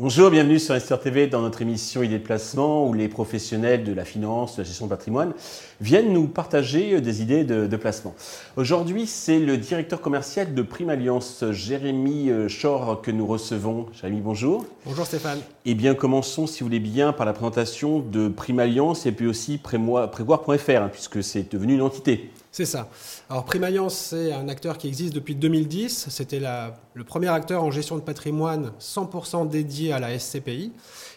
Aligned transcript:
Bonjour, 0.00 0.30
bienvenue 0.30 0.60
sur 0.60 0.74
Investor 0.74 1.00
TV 1.00 1.26
dans 1.26 1.42
notre 1.42 1.60
émission 1.60 2.04
Idées 2.04 2.20
de 2.20 2.22
placement 2.22 2.86
où 2.86 2.94
les 2.94 3.08
professionnels 3.08 3.82
de 3.82 3.92
la 3.92 4.04
finance, 4.04 4.54
de 4.54 4.62
la 4.62 4.64
gestion 4.64 4.86
de 4.86 4.90
patrimoine 4.90 5.32
viennent 5.80 6.12
nous 6.12 6.28
partager 6.28 7.00
des 7.00 7.20
idées 7.20 7.42
de, 7.42 7.76
placement. 7.76 8.14
Aujourd'hui, 8.56 9.08
c'est 9.08 9.40
le 9.40 9.56
directeur 9.56 10.00
commercial 10.00 10.54
de 10.54 10.62
Prime 10.62 10.90
Alliance, 10.90 11.44
Jérémy 11.50 12.30
Chor, 12.62 13.02
que 13.02 13.10
nous 13.10 13.26
recevons. 13.26 13.86
Jérémy, 13.92 14.20
bonjour. 14.20 14.66
Bonjour 14.86 15.04
Stéphane. 15.04 15.40
Eh 15.64 15.74
bien, 15.74 15.96
commençons, 15.96 16.46
si 16.46 16.60
vous 16.60 16.66
voulez 16.66 16.78
bien, 16.78 17.12
par 17.12 17.26
la 17.26 17.32
présentation 17.32 17.98
de 17.98 18.28
Prime 18.28 18.60
Alliance 18.60 19.04
et 19.04 19.10
puis 19.10 19.26
aussi 19.26 19.58
prévoir.fr, 19.58 20.70
hein, 20.70 20.90
puisque 20.92 21.24
c'est 21.24 21.50
devenu 21.52 21.74
une 21.74 21.82
entité. 21.82 22.30
C'est 22.50 22.64
ça. 22.64 22.88
Alors 23.28 23.44
Primaliance, 23.44 23.94
c'est 23.94 24.32
un 24.32 24.48
acteur 24.48 24.78
qui 24.78 24.88
existe 24.88 25.14
depuis 25.14 25.34
2010. 25.34 26.06
C'était 26.08 26.40
le 26.40 27.04
premier 27.04 27.28
acteur 27.28 27.62
en 27.62 27.70
gestion 27.70 27.96
de 27.96 28.02
patrimoine 28.02 28.72
100% 28.80 29.48
dédié 29.48 29.92
à 29.92 29.98
la 29.98 30.18
SCPI. 30.18 30.72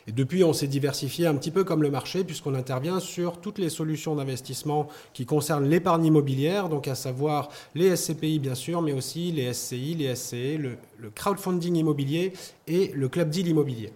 Et 0.08 0.12
depuis, 0.12 0.44
on 0.44 0.52
s'est 0.52 0.68
diversifié 0.68 1.28
un 1.28 1.36
petit 1.36 1.52
peu 1.52 1.64
comme 1.64 1.84
le 1.84 1.92
marché, 1.92 2.24
puisqu'on 2.24 2.56
intervient 2.56 3.00
sur 3.00 3.40
toutes 3.40 3.60
les 3.60 3.70
solutions 3.70 4.16
d'investissement 4.16 4.88
qui 5.14 5.26
concernent 5.26 5.68
l'épargne 5.68 6.06
immobilière, 6.06 6.70
donc 6.70 6.88
à 6.88 6.96
savoir 6.96 7.50
les 7.76 7.96
SCPI 7.96 8.40
bien 8.40 8.56
sûr, 8.56 8.82
mais 8.82 8.94
aussi 8.94 9.32
les 9.32 9.54
SCI, 9.54 9.96
les 9.96 10.16
SCE, 10.16 10.58
le, 10.58 10.78
crowdfunding 11.14 11.76
immobilier 11.76 12.34
et 12.68 12.92
le 12.94 13.10
club 13.10 13.30
deal 13.30 13.48
immobilier. 13.48 13.94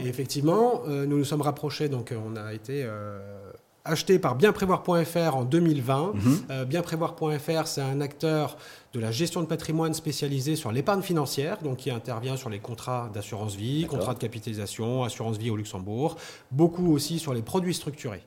Et 0.00 0.06
effectivement, 0.06 0.82
euh, 0.86 1.04
nous 1.04 1.18
nous 1.18 1.24
sommes 1.24 1.42
rapprochés, 1.42 1.88
donc 1.88 2.12
on 2.12 2.36
a 2.36 2.54
été... 2.54 2.82
Euh, 2.84 3.18
acheté 3.84 4.18
par 4.18 4.34
bienprévoir.fr 4.34 5.36
en 5.36 5.44
2020. 5.44 6.12
Mhm. 6.14 6.38
Euh, 6.50 6.64
bienprévoir.fr, 6.64 7.66
c'est 7.66 7.82
un 7.82 8.00
acteur 8.00 8.56
de 8.94 9.00
la 9.00 9.10
gestion 9.10 9.42
de 9.42 9.46
patrimoine 9.46 9.92
spécialisé 9.92 10.56
sur 10.56 10.72
l'épargne 10.72 11.02
financière, 11.02 11.58
donc 11.62 11.78
qui 11.78 11.90
intervient 11.90 12.36
sur 12.36 12.48
les 12.48 12.60
contrats 12.60 13.10
d'assurance 13.12 13.54
vie, 13.56 13.86
contrats 13.86 14.14
de 14.14 14.18
capitalisation, 14.18 15.04
assurance 15.04 15.36
vie 15.36 15.50
au 15.50 15.56
Luxembourg, 15.56 16.16
beaucoup 16.50 16.92
aussi 16.92 17.18
sur 17.18 17.34
les 17.34 17.42
produits 17.42 17.74
structurés. 17.74 18.22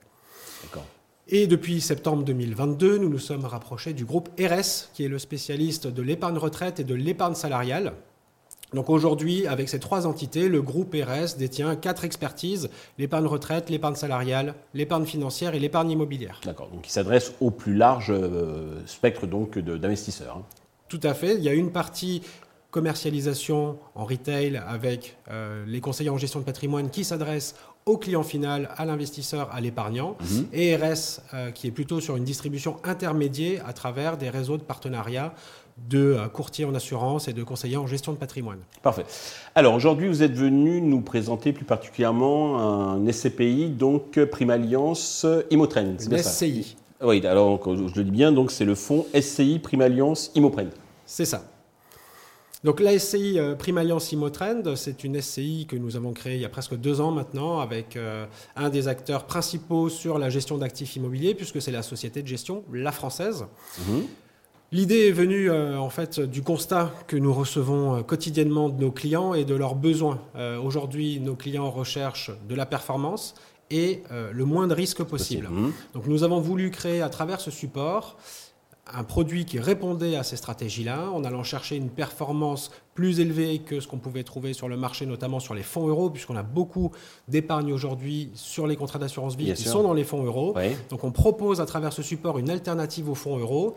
Et 1.30 1.48
depuis 1.48 1.82
septembre 1.82 2.24
2022, 2.24 3.00
nous 3.00 3.10
nous 3.10 3.20
sommes 3.20 3.46
rapprochés 3.46 3.94
du 3.94 4.06
groupe 4.06 4.30
RS, 4.40 4.90
qui 4.94 5.04
est 5.04 5.10
le 5.10 5.20
spécialiste 5.20 5.88
de 5.88 6.02
l'épargne 6.02 6.38
retraite 6.38 6.80
et 6.80 6.84
de 6.84 6.94
l'épargne 6.94 7.36
salariale. 7.36 7.94
Donc 8.74 8.90
aujourd'hui, 8.90 9.48
avec 9.48 9.70
ces 9.70 9.80
trois 9.80 10.06
entités, 10.06 10.50
le 10.50 10.62
groupe 10.62 10.94
RS 10.94 11.38
détient 11.38 11.76
quatre 11.76 12.04
expertises 12.04 12.70
l'épargne 12.98 13.26
retraite, 13.26 13.70
l'épargne 13.70 13.96
salariale, 13.96 14.56
l'épargne 14.74 15.06
financière 15.06 15.56
et 15.56 15.60
l'épargne 15.60 15.92
immobilière. 15.92 16.42
D'accord. 16.44 16.70
Donc 16.70 16.86
il 16.86 16.92
s'adresse 16.92 17.34
au 17.40 17.50
plus 17.50 17.76
large 17.76 18.12
euh, 18.12 18.82
spectre 18.86 19.26
donc 19.26 19.58
d'investisseurs. 19.58 20.38
Hein. 20.38 20.46
Tout 20.90 21.00
à 21.04 21.14
fait. 21.14 21.36
Il 21.36 21.44
y 21.44 21.50
a 21.50 21.54
une 21.54 21.72
partie 21.72 22.22
commercialisation 22.72 23.78
en 23.96 24.06
retail 24.06 24.62
avec 24.68 25.18
euh, 25.32 25.64
les 25.66 25.80
conseillers 25.80 26.10
en 26.10 26.18
gestion 26.18 26.42
de 26.42 26.46
patrimoine 26.46 26.90
qui 26.90 27.06
s'adressent 27.06 27.56
au 27.88 27.98
client 27.98 28.24
final, 28.24 28.70
à 28.78 28.86
l'investisseur, 28.86 29.50
à 29.52 29.62
l'épargnant, 29.62 30.16
mhm. 30.22 30.48
et 30.54 30.76
RS 30.76 31.22
euh, 31.34 31.52
qui 31.52 31.68
est 31.68 31.72
plutôt 31.72 32.00
sur 32.00 32.18
une 32.18 32.24
distribution 32.24 32.78
intermédiaire 32.84 33.64
à 33.66 33.74
travers 33.74 34.18
des 34.18 34.30
réseaux 34.30 34.58
de 34.58 34.62
partenariat 34.62 35.34
de 35.90 36.00
euh, 36.00 36.28
courtiers 36.28 36.66
en 36.66 36.76
assurance 36.76 37.28
et 37.28 37.34
de 37.34 37.44
conseillers 37.44 37.78
en 37.78 37.88
gestion 37.88 38.12
de 38.12 38.18
patrimoine. 38.18 38.60
Parfait. 38.82 39.06
Alors 39.56 39.74
aujourd'hui, 39.74 40.08
vous 40.08 40.22
êtes 40.22 40.34
venu 40.34 40.82
nous 40.82 41.02
présenter 41.02 41.54
plus 41.54 41.66
particulièrement 41.66 42.60
un 42.60 43.12
SCPI, 43.12 43.70
donc 43.70 44.20
Prime 44.26 44.50
Alliance 44.50 45.26
Imotrend. 45.50 45.96
C'est 45.98 46.18
SCI. 46.18 46.76
Oui, 47.02 47.26
alors 47.26 47.62
je 47.64 47.96
le 47.96 48.04
dis 48.04 48.12
bien, 48.12 48.32
donc 48.32 48.52
c'est 48.52 48.66
le 48.66 48.76
fonds 48.76 49.06
SCI 49.20 49.60
Prime 49.60 49.82
Alliance 49.82 50.32
Imotrend. 50.36 50.70
C'est 51.06 51.26
ça. 51.26 51.44
Donc 52.64 52.80
la 52.80 52.98
SCI 52.98 53.40
euh, 53.40 53.56
Prime 53.56 53.78
Alliance 53.78 54.12
Imotrend, 54.12 54.76
c'est 54.76 55.04
une 55.04 55.22
SCI 55.22 55.68
que 55.70 55.76
nous 55.76 55.96
avons 55.96 56.14
créée 56.14 56.36
il 56.36 56.42
y 56.42 56.46
a 56.46 56.50
presque 56.50 56.76
deux 56.76 57.02
ans 57.02 57.12
maintenant 57.12 57.60
avec 57.60 57.96
euh, 57.96 58.26
un 58.56 58.70
des 58.70 58.88
acteurs 58.88 59.26
principaux 59.26 59.90
sur 59.90 60.18
la 60.18 60.30
gestion 60.30 60.58
d'actifs 60.58 60.96
immobiliers 60.96 61.36
puisque 61.36 61.62
c'est 61.62 61.72
la 61.72 61.84
société 61.84 62.22
de 62.22 62.28
gestion, 62.28 62.64
la 62.74 62.92
française. 62.92 63.46
Mhm. 63.88 64.08
L'idée 64.74 65.08
est 65.08 65.12
venue 65.14 65.50
euh, 65.50 65.80
en 65.80 65.90
fait 65.90 66.20
du 66.20 66.42
constat 66.42 66.92
que 67.08 67.16
nous 67.16 67.34
recevons 67.34 67.96
euh, 67.96 68.02
quotidiennement 68.02 68.68
de 68.68 68.82
nos 68.82 68.92
clients 68.92 69.34
et 69.34 69.46
de 69.46 69.56
leurs 69.56 69.76
besoins. 69.76 70.20
Euh, 70.36 70.60
aujourd'hui, 70.60 71.22
nos 71.22 71.36
clients 71.36 71.72
recherchent 71.72 72.32
de 72.50 72.56
la 72.56 72.66
performance 72.66 73.36
et 73.70 74.04
le 74.32 74.46
moins 74.46 74.66
de 74.66 74.74
risques 74.74 75.04
possible. 75.04 75.50
Mmh. 75.50 75.74
Donc 75.94 76.08
nous 76.08 76.24
avons 76.24 76.40
voulu 76.40 76.72
créer 76.72 77.02
à 77.02 77.10
travers 77.10 77.42
ce 77.42 77.52
support 77.52 78.16
un 78.94 79.04
produit 79.04 79.46
qui 79.46 79.60
répondait 79.60 80.16
à 80.16 80.24
ces 80.24 80.38
stratégies-là, 80.38 81.10
en 81.12 81.24
allant 81.24 81.44
chercher 81.44 81.76
une 81.76 81.90
performance 81.90 82.72
plus 82.94 83.20
élevée 83.20 83.60
que 83.60 83.80
ce 83.80 83.88
qu'on 83.88 83.98
pouvait 83.98 84.24
trouver 84.24 84.54
sur 84.54 84.68
le 84.68 84.78
marché, 84.78 85.06
notamment 85.06 85.40
sur 85.40 85.54
les 85.54 85.64
fonds 85.64 85.88
euros, 85.88 86.10
puisqu'on 86.10 86.36
a 86.36 86.44
beaucoup 86.44 86.92
d'épargne 87.28 87.72
aujourd'hui 87.74 88.32
sur 88.34 88.66
les 88.68 88.76
contrats 88.76 89.00
d'assurance 89.00 89.36
vie 89.36 89.54
qui 89.54 89.64
sont 89.64 89.84
dans 89.84 89.94
les 89.94 90.04
fonds 90.04 90.24
euros. 90.24 90.56
Donc 90.90 91.04
on 91.04 91.12
propose 91.12 91.62
à 91.62 91.66
travers 91.66 91.94
ce 91.94 92.02
support 92.02 92.40
une 92.40 92.50
alternative 92.50 93.10
aux 93.10 93.16
fonds 93.16 93.38
euros. 93.38 93.76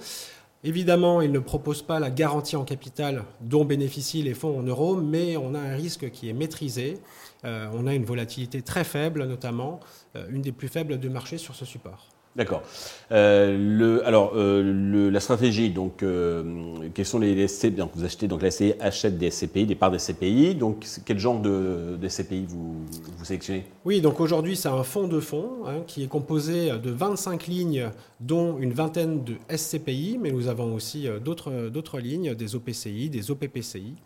Évidemment, 0.62 1.22
il 1.22 1.32
ne 1.32 1.38
propose 1.38 1.81
pas 1.81 1.99
la 2.00 2.10
garantie 2.10 2.54
en 2.54 2.65
capital 2.65 3.25
dont 3.41 3.65
bénéficient 3.65 4.22
les 4.22 4.34
fonds 4.34 4.59
en 4.59 4.62
euros, 4.62 4.94
mais 4.94 5.38
on 5.38 5.54
a 5.54 5.59
un 5.59 5.75
risque 5.75 6.10
qui 6.10 6.28
est 6.28 6.34
maîtrisé. 6.34 6.99
Euh, 7.44 7.68
on 7.72 7.86
a 7.86 7.94
une 7.94 8.04
volatilité 8.04 8.62
très 8.62 8.84
faible, 8.84 9.24
notamment, 9.24 9.80
euh, 10.16 10.26
une 10.30 10.42
des 10.42 10.52
plus 10.52 10.68
faibles 10.68 10.98
de 10.98 11.08
marché 11.08 11.38
sur 11.38 11.54
ce 11.54 11.64
support. 11.64 12.08
D'accord. 12.36 12.62
Euh, 13.10 14.00
alors, 14.04 14.32
euh, 14.36 15.10
la 15.10 15.18
stratégie, 15.18 15.70
donc, 15.70 16.04
euh, 16.04 16.88
quels 16.94 17.04
sont 17.04 17.18
les, 17.18 17.48
SCPI 17.48 17.72
donc, 17.72 17.90
Vous 17.96 18.04
achetez, 18.04 18.28
donc 18.28 18.42
la 18.42 18.52
SCI 18.52 18.74
achète 18.78 19.18
des 19.18 19.30
SCPI, 19.30 19.66
des 19.66 19.74
parts 19.74 19.90
des 19.90 19.98
SCPI. 19.98 20.54
Donc, 20.54 20.86
quel 21.04 21.18
genre 21.18 21.40
de, 21.40 21.98
SCPI 22.08 22.46
vous, 22.48 22.86
vous 23.18 23.24
sélectionnez? 23.24 23.64
Oui, 23.84 24.00
donc 24.00 24.20
aujourd'hui, 24.20 24.54
c'est 24.54 24.68
un 24.68 24.84
fonds 24.84 25.08
de 25.08 25.18
fonds 25.18 25.66
hein, 25.66 25.82
qui 25.88 26.04
est 26.04 26.06
composé 26.06 26.70
de 26.70 26.90
25 26.90 27.48
lignes, 27.48 27.90
dont 28.20 28.58
une 28.58 28.72
vingtaine 28.72 29.24
de 29.24 29.34
SCPI, 29.54 30.18
mais 30.20 30.30
nous 30.30 30.46
avons 30.46 30.72
aussi 30.72 31.08
d'autres 31.24 31.98
lignes, 31.98 32.34
des 32.36 32.54
OPCI, 32.54 33.10
des 33.10 33.30
OPPCI. 33.32 33.96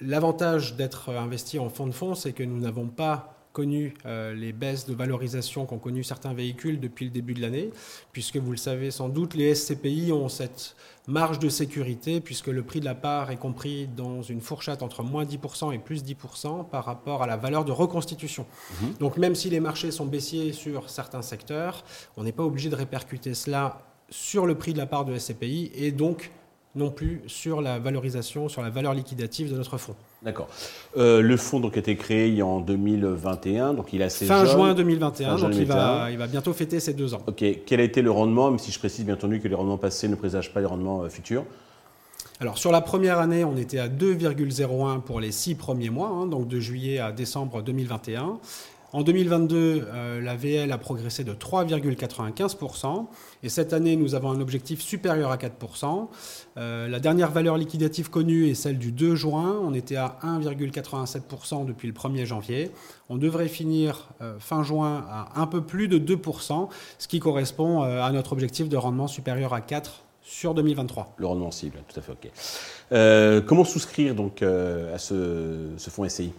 L'avantage 0.00 0.76
d'être 0.76 1.10
investi 1.10 1.58
en 1.58 1.68
fonds 1.68 1.86
de 1.86 1.92
fonds, 1.92 2.14
c'est 2.14 2.32
que 2.32 2.42
nous 2.42 2.58
n'avons 2.58 2.86
pas 2.86 3.36
connu 3.52 3.94
euh, 4.06 4.32
les 4.32 4.52
baisses 4.52 4.86
de 4.86 4.94
valorisation 4.94 5.66
qu'ont 5.66 5.78
connu 5.78 6.04
certains 6.04 6.32
véhicules 6.32 6.78
depuis 6.78 7.04
le 7.04 7.10
début 7.10 7.34
de 7.34 7.40
l'année, 7.40 7.70
puisque 8.12 8.36
vous 8.36 8.52
le 8.52 8.56
savez 8.56 8.90
sans 8.90 9.08
doute, 9.08 9.34
les 9.34 9.54
SCPI 9.54 10.12
ont 10.12 10.28
cette 10.28 10.76
marge 11.08 11.38
de 11.38 11.48
sécurité, 11.48 12.20
puisque 12.20 12.46
le 12.46 12.62
prix 12.62 12.80
de 12.80 12.84
la 12.84 12.94
part 12.94 13.30
est 13.30 13.36
compris 13.36 13.88
dans 13.88 14.22
une 14.22 14.40
fourchette 14.40 14.82
entre 14.82 15.02
moins 15.02 15.24
10% 15.24 15.74
et 15.74 15.78
plus 15.78 16.04
10% 16.04 16.68
par 16.68 16.84
rapport 16.84 17.22
à 17.22 17.26
la 17.26 17.36
valeur 17.36 17.64
de 17.64 17.72
reconstitution. 17.72 18.46
Mhm. 18.82 18.94
Donc 19.00 19.16
même 19.16 19.34
si 19.34 19.50
les 19.50 19.60
marchés 19.60 19.90
sont 19.90 20.06
baissiers 20.06 20.52
sur 20.52 20.88
certains 20.88 21.22
secteurs, 21.22 21.84
on 22.16 22.22
n'est 22.22 22.32
pas 22.32 22.44
obligé 22.44 22.68
de 22.68 22.76
répercuter 22.76 23.34
cela 23.34 23.80
sur 24.10 24.46
le 24.46 24.56
prix 24.56 24.72
de 24.72 24.78
la 24.78 24.86
part 24.86 25.04
de 25.04 25.16
SCPI 25.16 25.70
et 25.74 25.92
donc 25.92 26.30
non 26.76 26.90
plus 26.90 27.22
sur 27.26 27.60
la 27.60 27.78
valorisation, 27.78 28.48
sur 28.48 28.62
la 28.62 28.70
valeur 28.70 28.94
liquidative 28.94 29.50
de 29.50 29.56
notre 29.56 29.76
fonds. 29.76 29.96
D'accord. 30.22 30.48
Euh, 30.96 31.20
le 31.20 31.36
fonds 31.36 31.58
donc, 31.58 31.76
a 31.76 31.80
été 31.80 31.96
créé 31.96 32.42
en 32.42 32.60
2021, 32.60 33.74
donc 33.74 33.92
il 33.92 34.02
a 34.02 34.06
assez 34.06 34.26
Fin 34.26 34.44
juin 34.44 34.74
2021, 34.74 35.36
donc 35.36 35.54
il 35.54 35.66
va, 35.66 36.10
il 36.10 36.18
va, 36.18 36.26
bientôt 36.26 36.52
fêter 36.52 36.78
ses 36.78 36.92
deux 36.92 37.14
ans. 37.14 37.22
Ok. 37.26 37.44
Quel 37.66 37.80
a 37.80 37.82
été 37.82 38.02
le 38.02 38.10
rendement, 38.10 38.50
même 38.50 38.58
si 38.58 38.70
je 38.70 38.78
précise 38.78 39.04
bien 39.04 39.14
entendu 39.14 39.40
que 39.40 39.48
les 39.48 39.54
rendements 39.54 39.78
passés 39.78 40.08
ne 40.08 40.14
présagent 40.14 40.52
pas 40.52 40.60
les 40.60 40.66
rendements 40.66 41.02
euh, 41.02 41.08
futurs? 41.08 41.44
Alors 42.38 42.56
sur 42.56 42.72
la 42.72 42.80
première 42.80 43.18
année, 43.18 43.44
on 43.44 43.56
était 43.56 43.78
à 43.78 43.88
2,01 43.88 45.00
pour 45.00 45.20
les 45.20 45.32
six 45.32 45.54
premiers 45.54 45.90
mois, 45.90 46.08
hein, 46.08 46.26
donc 46.26 46.48
de 46.48 46.60
juillet 46.60 46.98
à 46.98 47.12
décembre 47.12 47.62
2021. 47.62 48.38
En 48.92 49.02
2022, 49.02 49.86
euh, 49.86 50.20
la 50.20 50.34
VL 50.34 50.72
a 50.72 50.78
progressé 50.78 51.22
de 51.22 51.32
3,95%. 51.32 53.06
Et 53.44 53.48
cette 53.48 53.72
année, 53.72 53.94
nous 53.94 54.16
avons 54.16 54.30
un 54.30 54.40
objectif 54.40 54.80
supérieur 54.80 55.30
à 55.30 55.36
4%. 55.36 56.08
Euh, 56.56 56.88
la 56.88 56.98
dernière 56.98 57.30
valeur 57.30 57.56
liquidative 57.56 58.10
connue 58.10 58.48
est 58.48 58.54
celle 58.54 58.78
du 58.78 58.90
2 58.90 59.14
juin. 59.14 59.60
On 59.62 59.74
était 59.74 59.94
à 59.94 60.18
1,87% 60.24 61.66
depuis 61.66 61.86
le 61.86 61.94
1er 61.94 62.24
janvier. 62.24 62.72
On 63.08 63.16
devrait 63.16 63.48
finir 63.48 64.08
euh, 64.22 64.38
fin 64.40 64.64
juin 64.64 65.04
à 65.08 65.40
un 65.40 65.46
peu 65.46 65.62
plus 65.62 65.86
de 65.86 65.98
2%, 65.98 66.68
ce 66.98 67.06
qui 67.08 67.20
correspond 67.20 67.82
à 67.82 68.10
notre 68.10 68.32
objectif 68.32 68.68
de 68.68 68.76
rendement 68.76 69.06
supérieur 69.06 69.54
à 69.54 69.60
4 69.60 70.02
sur 70.22 70.52
2023. 70.54 71.14
Le 71.16 71.26
rendement 71.26 71.50
cible, 71.52 71.78
tout 71.88 71.98
à 71.98 72.02
fait 72.02 72.12
OK. 72.12 73.44
comment 73.46 73.64
souscrire 73.64 74.14
donc 74.14 74.42
à 74.42 74.98
ce, 74.98 75.70
ce 75.76 75.90
fonds 75.90 76.08
SCI 76.08 76.32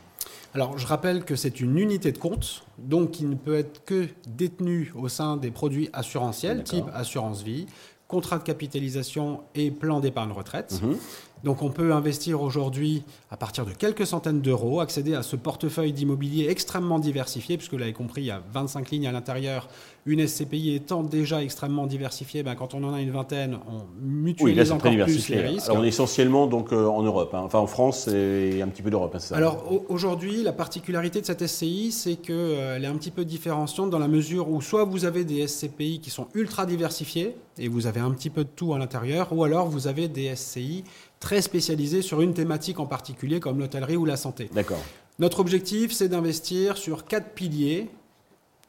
alors, 0.53 0.77
je 0.77 0.85
rappelle 0.85 1.23
que 1.23 1.35
c'est 1.35 1.61
une 1.61 1.77
unité 1.77 2.11
de 2.11 2.17
compte, 2.17 2.63
donc 2.77 3.11
qui 3.11 3.25
ne 3.25 3.35
peut 3.35 3.55
être 3.55 3.85
que 3.85 4.07
détenue 4.27 4.91
au 4.95 5.07
sein 5.07 5.37
des 5.37 5.51
produits 5.51 5.89
assurantiels, 5.93 6.63
type 6.63 6.85
assurance 6.93 7.41
vie, 7.41 7.67
contrat 8.07 8.37
de 8.37 8.43
capitalisation 8.43 9.41
et 9.55 9.71
plan 9.71 10.01
d'épargne 10.01 10.31
retraite. 10.31 10.81
Mhm. 10.83 10.97
Donc 11.43 11.61
on 11.61 11.69
peut 11.69 11.93
investir 11.93 12.41
aujourd'hui 12.41 13.03
à 13.29 13.37
partir 13.37 13.65
de 13.65 13.71
quelques 13.71 14.05
centaines 14.05 14.41
d'euros, 14.41 14.79
accéder 14.79 15.15
à 15.15 15.23
ce 15.23 15.35
portefeuille 15.35 15.93
d'immobilier 15.93 16.47
extrêmement 16.49 16.99
diversifié, 16.99 17.57
puisque 17.57 17.71
vous 17.71 17.79
l'avez 17.79 17.93
compris, 17.93 18.21
il 18.21 18.27
y 18.27 18.31
a 18.31 18.41
25 18.53 18.91
lignes 18.91 19.07
à 19.07 19.11
l'intérieur. 19.11 19.67
Une 20.05 20.25
SCPI 20.25 20.75
étant 20.75 21.03
déjà 21.03 21.43
extrêmement 21.43 21.87
diversifiée, 21.87 22.43
ben, 22.43 22.55
quand 22.55 22.73
on 22.73 22.83
en 22.83 22.93
a 22.93 23.01
une 23.01 23.11
vingtaine, 23.11 23.59
on 23.67 23.83
mutualise 24.01 24.71
encore 24.71 24.91
plus 24.91 25.29
les 25.29 25.41
risques. 25.41 25.69
Alors 25.69 25.81
on 25.81 25.83
est 25.83 25.89
essentiellement 25.89 26.47
donc, 26.47 26.73
euh, 26.73 26.85
en 26.87 27.03
Europe, 27.03 27.33
hein. 27.33 27.41
enfin 27.43 27.59
en 27.59 27.67
France 27.67 28.07
et 28.07 28.61
un 28.61 28.67
petit 28.67 28.81
peu 28.81 28.89
d'Europe. 28.89 29.15
Hein, 29.15 29.35
Alors 29.35 29.63
aujourd'hui, 29.89 30.43
la 30.43 30.53
particularité 30.53 31.21
de 31.21 31.25
cette 31.25 31.45
SCI, 31.45 31.91
c'est 31.91 32.15
qu'elle 32.15 32.35
euh, 32.35 32.79
est 32.79 32.85
un 32.85 32.95
petit 32.95 33.11
peu 33.11 33.25
différenciante 33.25 33.89
dans 33.89 33.99
la 33.99 34.07
mesure 34.07 34.49
où 34.49 34.61
soit 34.61 34.85
vous 34.85 35.05
avez 35.05 35.23
des 35.23 35.47
SCPI 35.47 35.99
qui 35.99 36.09
sont 36.09 36.27
ultra 36.33 36.65
diversifiées, 36.65 37.35
et 37.57 37.67
vous 37.67 37.85
avez 37.85 37.99
un 37.99 38.11
petit 38.11 38.29
peu 38.29 38.43
de 38.43 38.49
tout 38.49 38.73
à 38.73 38.79
l'intérieur, 38.79 39.27
ou 39.31 39.43
alors 39.43 39.67
vous 39.67 39.87
avez 39.87 40.07
des 40.07 40.35
SCI 40.35 40.83
très 41.21 41.41
spécialisés 41.41 42.01
sur 42.01 42.19
une 42.19 42.33
thématique 42.33 42.79
en 42.79 42.87
particulier, 42.87 43.39
comme 43.39 43.59
l'hôtellerie 43.59 43.95
ou 43.95 44.03
la 44.03 44.17
santé. 44.17 44.49
D'accord. 44.53 44.83
Notre 45.19 45.39
objectif, 45.39 45.93
c'est 45.93 46.09
d'investir 46.09 46.77
sur 46.77 47.05
quatre 47.05 47.29
piliers 47.29 47.89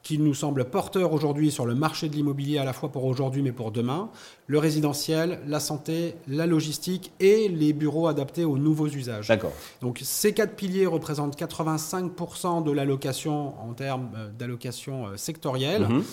qui 0.03 0.19
nous 0.19 0.33
semblent 0.33 0.65
porteurs 0.65 1.13
aujourd'hui 1.13 1.49
sur 1.49 1.65
le 1.65 1.75
marché 1.75 2.09
de 2.09 2.15
l'immobilier, 2.15 2.57
à 2.57 2.65
la 2.65 2.73
fois 2.73 2.91
pour 2.91 3.05
aujourd'hui 3.05 3.41
mais 3.41 3.53
pour 3.53 3.71
demain, 3.71 4.09
le 4.47 4.59
résidentiel, 4.59 5.39
la 5.47 5.61
santé, 5.61 6.15
la 6.27 6.45
logistique 6.45 7.13
et 7.21 7.47
les 7.47 7.71
bureaux 7.73 8.07
adaptés 8.07 8.43
aux 8.43 8.57
nouveaux 8.57 8.87
usages. 8.87 9.29
D'accord. 9.29 9.53
Donc 9.81 10.01
ces 10.03 10.33
quatre 10.33 10.55
piliers 10.55 10.85
représentent 10.85 11.39
85% 11.39 12.63
de 12.63 12.71
l'allocation 12.71 13.53
en 13.61 13.73
termes 13.73 14.09
euh, 14.15 14.29
d'allocation 14.29 15.07
euh, 15.07 15.17
sectorielle, 15.17 15.87
mhm. 15.87 16.03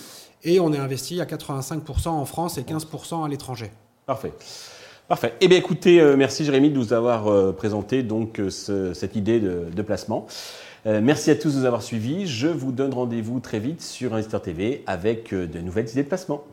et 0.45 0.61
on 0.61 0.73
est 0.73 0.79
investi 0.79 1.21
à 1.21 1.25
85% 1.25 2.09
en 2.09 2.25
France 2.25 2.59
et 2.59 2.63
15% 2.63 3.25
à 3.25 3.29
l'étranger. 3.29 3.73
Parfait. 4.07 4.33
Parfait. 5.11 5.35
Eh 5.41 5.49
bien, 5.49 5.59
écoutez, 5.59 6.01
euh, 6.01 6.15
merci 6.17 6.45
Jérémy 6.45 6.71
de 6.71 6.77
nous 6.77 6.93
avoir 6.93 7.27
euh, 7.27 7.51
présenté 7.51 8.05
donc 8.05 8.39
euh, 8.39 8.95
cette 8.95 9.17
idée 9.17 9.41
de, 9.41 9.83
placement. 9.83 10.29
merci 10.85 11.33
à 11.33 11.35
tous 11.35 11.53
de 11.53 11.59
nous 11.59 11.65
avoir 11.65 11.83
suivis. 11.83 12.29
Je 12.29 12.47
vous 12.47 12.71
donne 12.71 12.95
rendez-vous 12.95 13.41
très 13.41 13.59
vite 13.59 13.83
sur 13.83 14.15
Investor 14.15 14.41
TV 14.41 14.85
avec 14.87 15.35
de 15.35 15.59
nouvelles 15.59 15.89
idées 15.89 16.05
de 16.05 16.09
placement. 16.09 16.45